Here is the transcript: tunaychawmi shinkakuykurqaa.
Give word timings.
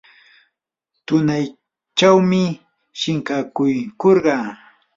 tunaychawmi 1.07 2.43
shinkakuykurqaa. 2.99 4.47